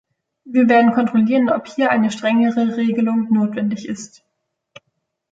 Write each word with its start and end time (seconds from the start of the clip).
Wir 0.45 0.67
werden 0.67 0.93
kontrollieren, 0.93 1.51
ob 1.51 1.67
hier 1.67 1.91
eine 1.91 2.09
strengere 2.09 2.75
Regelung 2.75 3.31
notwendig 3.31 3.87
ist. 3.87 4.23